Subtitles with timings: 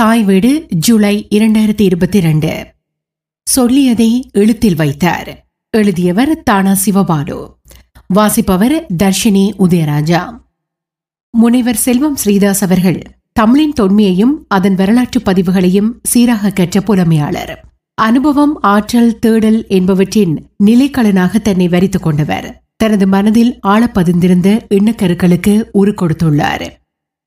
[0.00, 2.66] தாய் வீடு ஜூலை இரண்டாயிரத்தி இருபத்தி ரெண்டு
[3.56, 5.46] சொல்லியதை எழுத்தில் வைத்தார்.
[5.70, 7.54] எழுதியவர் தானா சிவபாலு.
[8.06, 10.40] வாசிப்பவர் தர்ஷினி உதயராஜா.
[11.30, 13.02] முனைவர் செல்வம் ஸ்ரீதாஸ் அவர்கள்
[13.32, 17.64] தமிழின் தொன்மையையும் அதன் வரலாற்று பதிவுகளையும் சீராக கற்ற புலமையாளர்.
[17.94, 22.62] அனுபவம் ஆற்றல் தேடல் என்பவற்றின் நிலைக்கலனாக தன்னை வரித்துக் கொண்டவர்.
[22.76, 26.78] தனது மனதில் ஆழப்பதிந்திருந்த எண்ணக்கருக்களுக்கு உரு கொடுத்துள்ளார்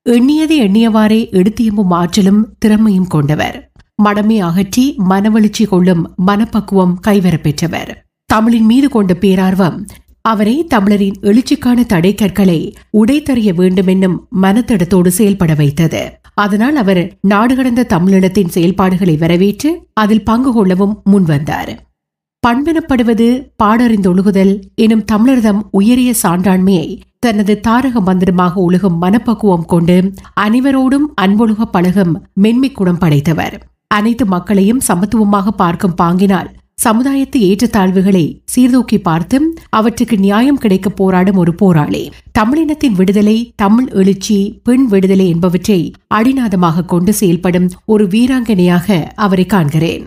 [0.08, 3.70] எண்ணியதை எண்ணியவாறே எடுத்தியம்பும் ஆற்றலும் திறமையும் கொண்டவர்.
[4.04, 7.92] மடமே அகற்றி மனவெழுச்சி கொள்ளும் மனப்பக்குவம் கைவரப்பெற்றவர்
[8.30, 9.78] தமிழின் மீது கொண்ட பேரார்வம்
[10.20, 16.02] அவரை தமிழரின் எழுச்சிக்கான தடை கற்களை உடைத்தறிய வேண்டும் என்னும் மனத்தடத்தோடு செயல்பட வைத்தது.
[16.34, 21.72] அதனால் அவர் நாடு கடந்த தமிழினத்தின் செயல்பாடுகளை வரவேற்று அதில் பங்கு கொள்ளவும் முன்வந்தார்
[22.42, 23.26] பண்பெனப்படுவது
[23.62, 26.88] பாடறிந்தொழுகுதல் எனும் தமிழர்தம் உயரிய சான்றாண்மையை
[27.24, 29.96] தனது தாரக மந்திரமாக ஒழுகும் மனப்பக்குவம் கொண்டு
[30.40, 33.54] அனைவரோடும் அன்பொழுக பழகும் மென்மை குணம் படைத்தவர்.
[33.90, 36.50] அனைத்து மக்களையும் சமத்துவமாக பார்க்கும் பாங்கினால்
[36.84, 39.36] சமுதாயத்து ஏற்றத்தாழ்வுகளை சீர்தூக்கி பார்த்து
[39.70, 42.02] அவற்றுக்கு நியாயம் கிடைக்க போராடும் ஒரு போராளி.
[42.38, 45.80] தமிழினத்தின் விடுதலை தமிழ் எழுச்சி பெண் விடுதலை என்பவற்றை
[46.14, 50.04] அடிநாதமாக கொண்டு செயல்படும் ஒரு வீராங்கனையாக அவரை காண்கிறேன்.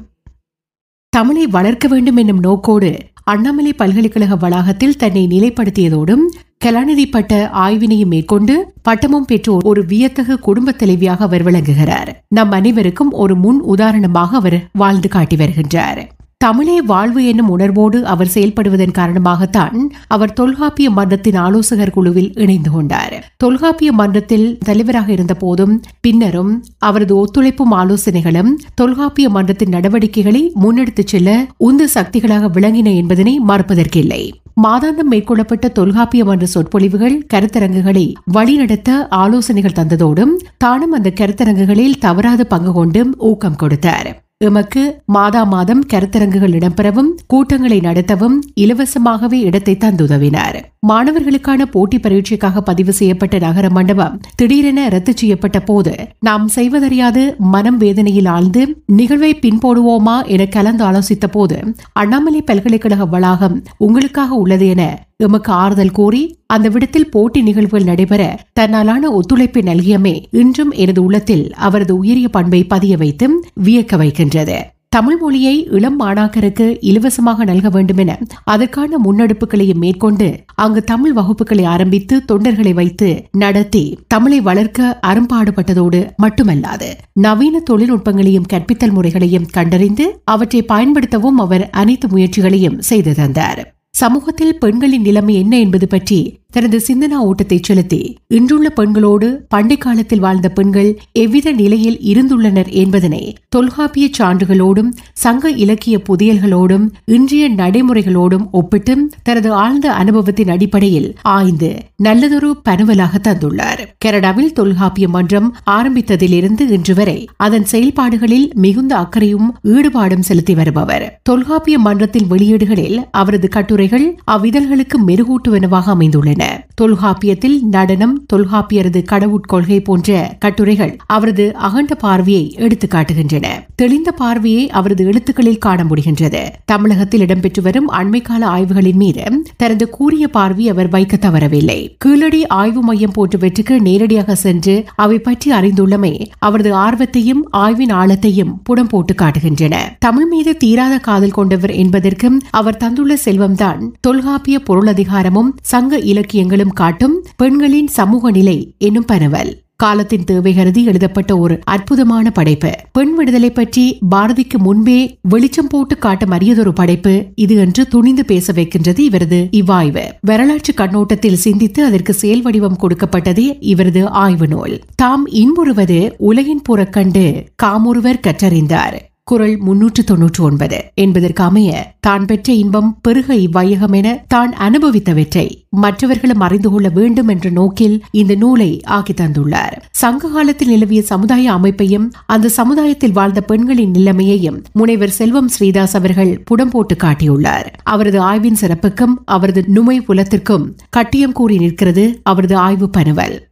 [1.13, 2.91] தமிழை வளர்க்க வேண்டும் என்னும் நோக்கோடு
[3.23, 6.25] அண்ணாமலை பல்கலைக்கழக வளாகத்தில் தன்னை நிலைப்படுத்தியதோடும்
[6.65, 12.23] கலாநிதி பட்ட ஆய்வினையும் மேற்கொண்டு பட்டமும் பெற்றோர் ஒரு வியத்தகு குடும்பத் தலைவியாக அவர் விளங்குகிறார்.
[12.27, 16.09] நம் அனைவருக்கும் ஒரு முன் உதாரணமாக அவர் வாழ்ந்து காட்டி வருகின்றார்.
[16.37, 19.77] தமிழே வாழ்வு என்னும் உணர்வோடு அவர் செயல்படுவதன் காரணமாகத்தான்
[20.07, 23.33] அவர் தொல்காப்பிய மன்றத்தின் ஆலோசகர் குழுவில் இணைந்து கொண்டார்.
[23.37, 31.89] தொல்காப்பிய மன்றத்தில் தலைவராக இருந்த போதும் பின்னரும் அவரது ஒத்துழைப்பும் ஆலோசனைகளும் தொல்காப்பிய மன்றத்தின் நடவடிக்கைகளை முன்னெடுத்துச் செல்ல உந்து
[31.93, 34.31] சக்திகளாக விளங்கின என்பதனை மறுப்பதற்கில்லை.
[34.63, 43.13] மாதாந்தம் மேற்கொள்ளப்பட்ட தொல்காப்பிய மன்ற சொற்பொழிவுகள் கருத்தரங்குகளை வழிநடத்த ஆலோசனைகள் தந்ததோடும் தானும் அந்த கருத்தரங்குகளில் தவறாது பங்கு கொண்டும்
[43.17, 44.26] ஊக்கம் கொடுத்தார்.
[44.41, 53.37] எமக்கு மாதா மாதம் கருத்தரங்குகள் இடம்பெறவும் கூட்டங்களை நடத்தவும் இலவசமாகவே இடத்தை தந்துதவினார் மாணவர்களுக்கான போட்டி பரீட்சைக்காக பதிவு செய்யப்பட்ட
[53.37, 60.85] நகர மண்டபம் திடீரென ரத்து செய்யப்பட்ட போது நாம் செய்வதறியாது மனம் வேதனையில் ஆழ்ந்து நிகழ்வை பின்போடுவோமா என கலந்து
[60.85, 61.59] ஆலோசித்த போது
[61.95, 64.83] அண்ணாமலை பல்கலைக்கழக வளாகம் உங்களுக்காக உள்ளது என
[65.19, 68.23] எமக்கு ஆறுதல் கூறி அந்த விடத்தில் போட்டி நிகழ்வுகள் நடைபெற
[68.59, 74.57] தன்னாலான ஒத்துழைப்பை நல்கியமே இன்றும் எனது உள்ளத்தில் அவரது உயரிய பண்பை பதிய வைத்தும் வியக்க வைக்கின்றது.
[74.89, 82.21] தமிழ் மொழியை இளம் மாணாக்கருக்கு இலவசமாக நல்க வேண்டும் என அதற்கான முன்னெடுப்புகளையும் மேற்கொண்டு அங்கு தமிழ் வகுப்புகளை ஆரம்பித்து
[82.31, 91.69] தொண்டர்களை வைத்து நடத்தி தமிழை வளர்க்க அரும்பாடுபட்டதோடு மட்டுமல்லாது நவீன தொழில்நுட்பங்களையும் கற்பித்தல் முறைகளையும் கண்டறிந்து அவற்றை பயன்படுத்தவும் அவர்
[91.69, 93.76] அனைத்து முயற்சிகளையும் செய்து தந்தார்.
[93.97, 96.19] சமூகத்தில் பெண்களின் நிலைமை என்ன என்பது பற்றி
[96.53, 104.09] தனது சிந்தனா ஓட்டத்தை செலுத்தி இன்றுள்ள பெண்களோடு பண்டை காலத்தில் வாழ்ந்த பெண்கள் எவ்வித நிலையில் இருந்துள்ளனர் என்பதனை தொல்காப்பிய
[104.19, 113.81] சான்றுகளோடும் சங்க இலக்கிய புதியல்களோடும் இன்றைய நடைமுறைகளோடும் ஒப்பிட்டு தனது ஆழ்ந்த அனுபவத்தின் அடிப்படையில் ஆய்ந்து நல்லதொரு பரவலாக தந்துள்ளார்.
[113.97, 121.19] கனடாவில் தொல்காப்பிய மன்றம் ஆரம்பித்ததிலிருந்து இன்று வரை அதன் செயல்பாடுகளில் மிகுந்த அக்கறையும் ஈடுபாடும் செலுத்தி வருபவர்.
[121.23, 126.36] தொல்காப்பிய மன்றத்தின் வெளியீடுகளில் அவரது கட்டுரைகள் அவ்விதழ்களுக்கு மெருகூட்டுவனவாக அமைந்துள்ளன.
[126.37, 133.45] உள்ளன தொல்காப்பியத்தில் நடனம் தொல்காப்பியரது கடவுட்கொள்கை போன்ற கட்டுரைகள் அவரது அகண்ட பார்வையை எடுத்து காட்டுகின்றன.
[133.75, 136.41] தெளிந்த பார்வையை அவரது எழுத்துக்களில் காண முடிகின்றது.
[136.65, 139.25] தமிழகத்தில் இடம்பெற்று வரும் அண்மைக்கால ஆய்வுகளின் மீது
[139.57, 141.79] தனது கூறிய பார்வை அவர் வைக்க தவறவில்லை.
[141.97, 149.15] கீழடி ஆய்வு மையம் போன்றவற்றுக்கு நேரடியாக சென்று அவை பற்றி அறிந்துள்ளமை அவரது ஆர்வத்தையும் ஆய்வின் ஆழத்தையும் புடம் போட்டு
[149.23, 149.75] காட்டுகின்றன.
[149.99, 157.23] தமிழ் மீது தீராத காதல் கொண்டவர் என்பதற்கும் அவர் தந்துள்ள செல்வம்தான் தொல்காப்பிய பொருளதிகாரமும் சங்க இலக்கிய இலக்கியங்களும் காட்டும்
[157.35, 159.61] பெண்களின் சமூக நிலை என்னும் பரவல்.
[159.75, 162.71] காலத்தின் தேவை கருதி எழுதப்பட்ட ஒரு அற்புதமான படைப்பு.
[162.91, 169.03] பெண் விடுதலை பற்றி பாரதிக்கு முன்பே வெளிச்சம் போட்டு காட்டும் அரியதொரு படைப்பு இது என்று துணிந்து பேச வைக்கின்றது
[169.03, 170.03] இவரது இவ்வாய்வு.
[170.21, 174.79] வரலாற்று கண்ணோட்டத்தில் சிந்தித்து அதற்கு செயல் வடிவம் கொடுக்கப்பட்டதே இவரது ஆய்வு நூல்.
[174.95, 178.97] தாம் இன்புறுவது உலகின் புறக்கண்டு காமுறுவர் கற்றறிந்தார்.
[179.29, 180.91] குரல் முன்னூற்று தொன்னூற்று ஒன்பது.
[180.93, 187.49] என்பதற்கு அமைய தான் பெற்ற இன்பம் பெருக இவ்வையகம் என தான் அனுபவித்தவற்றை மற்றவர்களும் அறிந்து கொள்ள வேண்டும் என்ற
[187.49, 189.75] நோக்கில் இந்த நூலை ஆக்கி தந்துள்ளார்.
[189.91, 196.69] சங்க காலத்தில் நிலவிய சமுதாய அமைப்பையும் அந்த சமுதாயத்தில் வாழ்ந்த பெண்களின் நிலைமையையும் முனைவர் செல்வம் ஸ்ரீதாஸ் அவர்கள் புடம்
[196.69, 197.67] போட்டு காட்டியுள்ளார்.
[197.83, 203.46] அவரது ஆய்வின் சிறப்புக்கும் அவரது நுமை புலத்திற்கும் கட்டியம் கூறி நிற்கிறது அவரது ஆய்வு பரவல்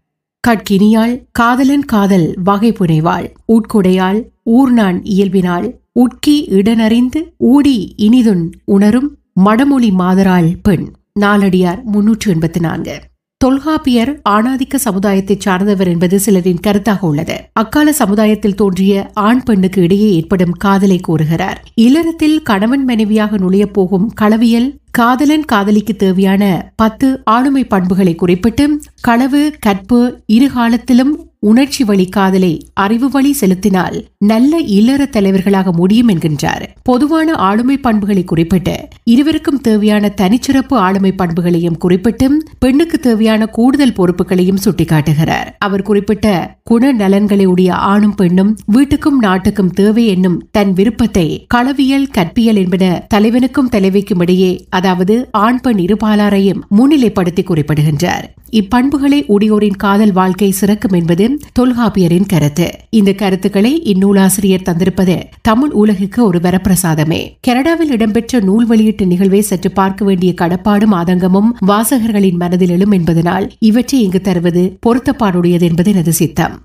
[0.48, 3.34] கட்கினியாள் காதலன் காதல் வகை புனைவாள்.
[3.48, 5.72] உட்கொடையாள் ஊர்நான் இயல்பினாள்.
[6.00, 10.92] உட்கி இடனறிந்து ஊடி இனிதுன் உணரும் மடமொழி மாதராள் பெண்.
[11.20, 13.00] நாலடியார் முன்னூற்று எண்பத்தி நான்கு.
[13.46, 17.50] தொல்காப்பியர் ஆணாதிக்க சமுதாயத்தை சார்ந்தவர் என்பது சிலரின் கருத்தாக உள்ளது.
[17.54, 21.64] அக்கால சமுதாயத்தில் தோன்றிய ஆண் பெண்ணுக்கு இடையே ஏற்படும் காதலை கூறுகிறார்.
[21.76, 30.22] இல்லறத்தில் கணவன் மனைவியாக நுழையப் போகும் களவியல் காதலன் காதலிக்கு தேவையான பத்து ஆளுமை பண்புகளை குறிப்பிட்டு களவு கற்பு
[30.26, 36.64] இரு காலத்திலும் உணர்ச்சி வழி காதலை அறிவு வழி செலுத்தினால் நல்ல இல்லற தலைவர்களாக முடியும் என்கின்றார்.
[36.84, 45.56] பொதுவான ஆளுமை பண்புகளை குறிப்பிட்டு இருவருக்கும் தேவையான தனிச்சிறப்பு ஆளுமை பண்புகளையும் குறிப்பிட்டும் பெண்ணுக்கு தேவையான கூடுதல் பொறுப்புகளையும் சுட்டிக்காட்டுகிறார்.
[45.58, 52.56] அவர் குறிப்பிட்ட குண நலன்களை உடைய ஆணும் பெண்ணும் வீட்டுக்கும் நாட்டுக்கும் தேவை என்னும் தன் விருப்பத்தை களவியல் கற்பியல்
[52.56, 58.34] என்பன தலைவனுக்கும் தலைவிக்கும் இடையே அதாவது ஆண் பெண் இருபாலாரையும் முன்னிலைப்படுத்தி குறிப்பிடுகின்றார்.
[58.52, 62.72] இப்பண்புகளை உடையோரின் காதல் வாழ்க்கை சிறக்கும் என்பது தொல்காப்பியரின் கருத்து.
[62.90, 67.32] இந்த கருத்துக்களை இந்நூலாசிரியர் தந்திருப்பது தமிழ் உலகுக்கு ஒரு வரப்பிரசாதமே.
[67.42, 74.02] கனடாவில் இடம்பெற்ற நூல் வெளியீட்டு நிகழ்வை சற்று பார்க்க வேண்டிய கடப்பாடும் ஆதங்கமும் வாசகர்களின் மனதில் எழும் என்பதனால் இவற்றை
[74.02, 76.60] இங்கு தருவது பொருத்தப்பாடுடையது என்பது எனது சித்தம்.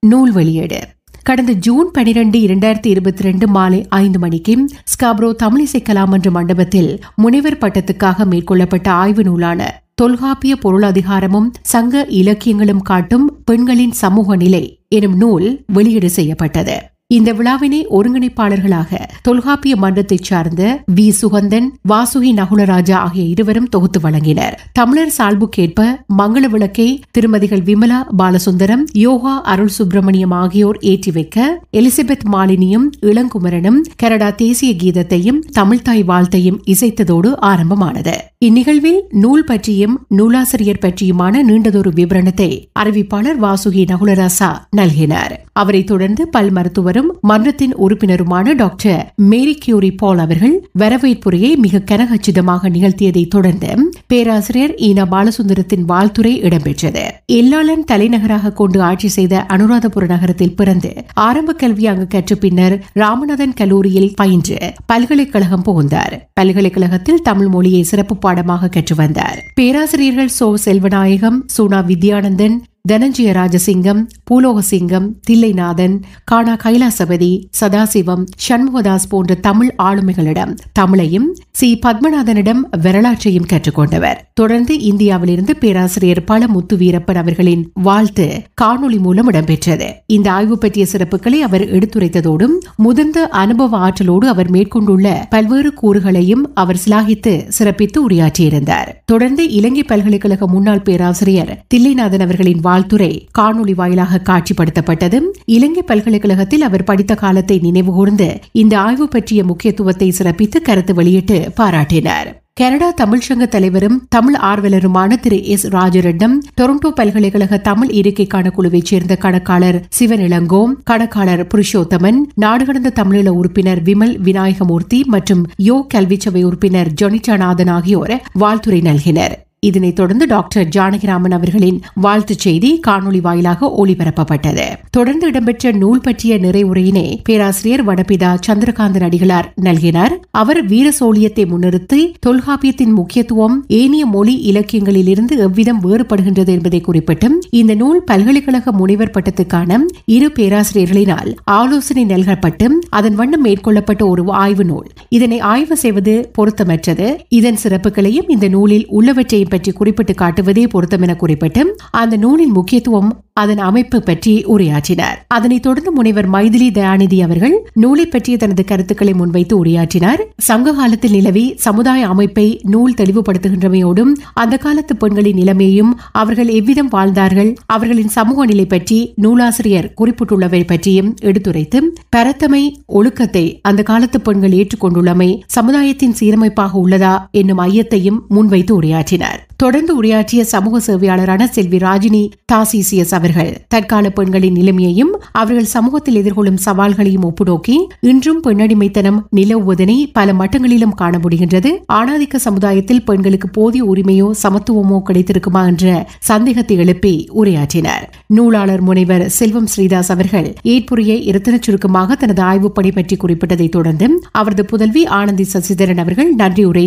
[0.00, 0.80] நூல் வெளியீடு.
[1.22, 7.58] கடந்த ஜூன் பனிரெண்டு இரண்டாயிரத்தி இருபத்தி ரெண்டு மாலை ஐந்து மணிக்கு ஸ்காப்ரோ தமிழிசை கலாம் என்ற மண்டபத்தில் முனைவர்
[7.58, 16.10] பட்டத்துக்காக மேற்கொள்ளப்பட்ட ஆய்வு நூலான தொல்காப்பிய பொருளதிகாரமும் சங்க இலக்கியங்களும் காட்டும் பெண்களின் சமூக நிலை எனும் நூல் வெளியீடு
[16.10, 16.91] செய்யப்பட்டது.
[17.12, 21.12] இந்த விழாவினை ஒருங்கிணைப்பாளர்களாக தொல்காப்பிய மன்றத்தைச் சார்ந்த வி.
[21.22, 24.52] சுகந்தன் வாசுகி நகுலராஜா ஆகிய இருவரும் தொகுத்து வழங்கினர்.
[24.72, 32.90] தமிழர் சால்புக்கேற்ப மங்கள விளக்கை திருமதிகள் விமலா பாலசுந்தரம் யோகா அருள் சுப்பிரமணியம் ஆகியோர் ஏற்றி வைக்க எலிசபெத் மாலினியும்
[33.02, 38.16] இளங்குமரனும் கனடா தேசிய கீதத்தையும் தமிழ்தாய் வாழ்த்தையும் இசைத்ததோடு ஆரம்பமானது.
[38.44, 45.36] இந்நிகழ்வில் நூல் பற்றியும் நூலாசிரியர் பற்றியுமான நீண்டதொரு விவரணத்தை அறிவிப்பாளர் வாசுகி நகுலராசா நல்கினார்.
[45.52, 53.28] அவரைத் தொடர்ந்து பல் மருத்துவரும் மன்றத்தின் உறுப்பினருமான டாக்டர் மேரி கியூரி பால் அவர்கள் வரவேற்புரையை மிக கனகச்சிதமாக நிகழ்த்தியதை
[53.28, 57.04] தொடர்ந்து பேராசிரியர் ஈனா பாலசுந்தரத்தின் வாழ்த்துறை இடம்பெற்றது.
[57.26, 64.12] எல்லாளன் தலைநகராக கொண்டு ஆட்சி செய்த அனுராதபுர நகரத்தில் பிறந்து ஆரம்ப கல்வி அங்கு கற்ற பின்னர் ராமநாதன் கல்லூரியில்
[64.14, 66.28] பயின்று பல்கலைக்கழகம் புகுந்தார்.
[66.32, 69.38] பல்கலைக்கழகத்தில் தமிழ் மொழியை சிறப்பு பாடமாக கற்று வந்தார்.
[69.54, 74.00] பேராசிரியர்கள் சோ செல்வநாயகம் சுனா வித்யானந்தன் தனஞ்சய ராஜசிங்கம்
[74.30, 81.78] பூலோகசிங்கம் தில்லைநாதன் காணா கைலாசபதி சதாசிவம் சண்முகதாஸ் போன்ற தமிழ் ஆளுமைகளிடம் தமிழையும் சி.
[81.86, 84.16] பத்மநாதனிடம் வரலாற்றையும் கற்றுக்கொண்டவர்.
[84.34, 89.92] தொடர்ந்து இந்தியாவிலிருந்து பேராசிரியர் பல முத்து வீரப்பன் அவர்களின் வாழ்த்து காணொளி மூலம் இடம்பெற்றது.
[90.06, 97.48] இந்த ஆய்வு பற்றிய சிறப்புகளை அவர் எடுத்துரைத்ததோடும் முதிர்ந்த அனுபவ ஆற்றலோடு அவர் மேற்கொண்டுள்ள பல்வேறு கூறுகளையும் அவர் சிலாகித்து
[97.58, 98.88] சிறப்பித்து உரையாற்றியிருந்தார்.
[99.04, 105.20] தொடர்ந்து இலங்கை பல்கலைக்கழக முன்னாள் பேராசிரியர் தில்லைநாதன் அவர்களின் வாழ்த்துரை காணொளி வாயிலாக காட்சிப்படுத்தப்பட்டது.
[105.56, 108.30] இலங்கை பல்கலைக்கழகத்தில் அவர் படித்த காலத்தை நினைவுகூர்ந்து
[108.60, 112.30] இந்த ஆய்வு பற்றிய முக்கியத்துவத்தை சிறப்பித்து கருத்து வெளியிட்டு பாராட்டினார்.
[112.60, 119.14] கனடா தமிழ் சங்க தலைவரும் தமிழ் ஆர்வலருமான திரு எஸ் ராஜரெட்டம் டொரண்டோ பல்கலைக்கழக தமிழ் இருக்கைக்கான குழுவைச் சேர்ந்த
[119.24, 128.14] கணக்காளர் சிவனிளங்கோ கணக்காளர் புருஷோத்தமன் நாடுகடந்த தமிழீழ உறுப்பினர் விமல் விநாயகமூர்த்தி மற்றும் யோ கல்விச்சபை உறுப்பினர் ஜொனிச்சாநாதன் ஆகியோர்
[128.42, 129.36] வாழ்த்துரை நல்கினர்.
[129.64, 137.20] இதனைத் தொடர்ந்து டாக்டர் ஜானகிராமன் அவர்களின் வாழ்த்துச் செய்தி காணொலி வாயிலாக ஒளிபரப்பப்பட்டது தொடர்ந்து இடம்பெற்ற நூல் பற்றிய நிறைவுரையினை
[137.24, 140.10] பேராசிரியர் வடபிதா சந்திரகாந்தன் அடிகளார் நல்கினார்.
[140.30, 148.02] அவர் வீர சோழியத்தை முன்னிறுத்தி தொல்காப்பியத்தின் முக்கியத்துவம் ஏனைய மொழி இலக்கியங்களிலிருந்து எவ்விதம் வேறுபடுகின்றது என்பதை குறிப்பிட்டும் இந்த நூல்
[148.04, 154.86] பல்கலைக்கழக முனைவர் பட்டத்துக்கான இரு பேராசிரியர்களினால் ஆலோசனை நல்கப்பட்டு அதன் வண்ணம் மேற்கொள்ளப்பட்ட ஒரு ஆய்வு நூல்.
[155.08, 157.16] இதனை ஆய்வு செய்வது பொருத்தமற்றது.
[157.28, 161.64] இதன் சிறப்புகளையும் இந்த நூலில் உள்ளவற்றையும் பற்றி குறிப்பிட்டு காட்டுவதே பொருத்தம் என குறிப்பிட்டு
[162.02, 165.18] அந்த நூலின் முக்கியத்துவம் அதன் அமைப்பு பற்றி உரையாற்றினார்.
[165.36, 170.20] அதனைத் தொடர்ந்து முனைவர் மைதிலி தயாநிதி அவர்கள் நூலை பற்றிய தனது கருத்துக்களை முன்வைத்து உரையாற்றினார்.
[170.48, 175.92] சங்க காலத்தில் நிலவி சமுதாய அமைப்பை நூல் தெளிவுபடுத்துகின்றமையோடும் அந்த காலத்து பெண்களின் நிலைமையும்
[176.22, 181.80] அவர்கள் எவ்விதம் வாழ்ந்தார்கள் அவர்களின் சமூக நிலை பற்றி நூலாசிரியர் குறிப்பிட்டுள்ளவை பற்றியும் எடுத்துரைத்து
[182.16, 182.62] பரத்தமை
[182.98, 189.41] ஒழுக்கத்தை அந்த காலத்து பெண்கள் ஏற்றுக்கொண்டுள்ளமை சமுதாயத்தின் சீரமைப்பாக உள்ளதா என்னும் ஐயத்தையும் முன்வைத்து உரையாற்றினார்.
[189.62, 193.64] தொடர்ந்து உரையாற்றிய சமூக சேவையாளரான செல்வி ராஜினி தாசிசியஸ் அவர்கள்.
[193.68, 201.70] தற்கால பெண்களின் நிலைமையையும் அவர்கள் சமூகத்தில் எதிர்கொள்ளும் சவால்களையும் ஒப்புநோக்கி இன்றும் பெண்ணடிமைத்தனம் நிலவுவதனை பல மட்டங்களிலும் காண முடிகின்றது.
[201.92, 208.12] ஆணாதிக்க சமுதாயத்தில் பெண்களுக்கு போதிய உரிமையோ சமத்துவமோ கிடைத்திருக்குமா என்ற சந்தேகத்தை எழுப்பி உரையாற்றினார்.
[208.26, 214.64] நூலாளர் முனைவர் செல்வம் ஸ்ரீதாஸ் அவர்கள் ஏற்புரையை இரத்தின சுருக்கமாக தனது ஆய்வுப் பணி பற்றி குறிப்பிட்டதைத் தொடர்ந்து அவரது
[214.64, 216.86] புதல்வி ஆனந்தி சசிதரன் அவர்கள் நன்றி உரை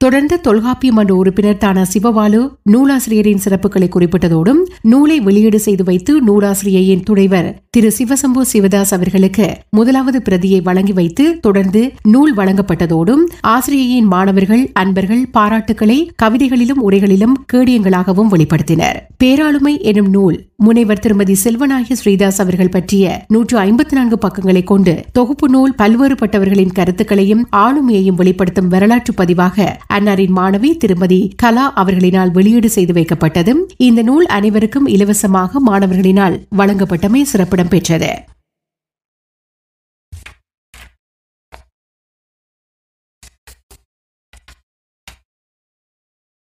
[0.00, 7.62] தொடர்ந்து தொல்காப்பிய மன்ற உறுப்பினர் தானா சிவபாலு நூலாசிரியரின் சிறப்புகளை குறிப்பிட்டதோடும் நூலை வெளியீடு செய்து வைத்து நூலாசிரியையின் துணைவர்
[7.70, 16.08] திரு சிவசம்பு சிவதாஸ் அவர்களுக்கு முதலாவது பிரதியை வழங்கி வைத்து தொடர்ந்து நூல் வழங்கப்பட்டதோடும் ஆசிரியையின் மாணவர்கள் அன்பர்கள் பாராட்டுக்களை
[16.22, 19.00] கவிதைகளிலும் உரைகளிலும் கேடியங்களாகவும் வெளிப்படுத்தினர்.
[19.24, 25.48] பேராளுமை எனும் நூல் முனைவர் திருமதி செல்வநாயகி ஸ்ரீதாஸ் அவர்கள் பற்றிய நூற்று ஐம்பத்தி நான்கு பக்கங்களை கொண்டு தொகுப்பு
[25.48, 33.62] நூல் பல்வேறுபட்டவர்களின் கருத்துக்களையும் ஆளுமையையும் வெளிப்படுத்தும் வரலாற்று பதிவாக அன்னாரின் மாணவி திருமதி கலா அவர்களினால் வெளியீடு செய்து வைக்கப்பட்டதும்
[33.76, 38.10] இந்த நூல் அனைவருக்கும் இலவசமாக மாணவர்களினால் வழங்கப்பட்டமை சிறப்பிடம் பெற்றது.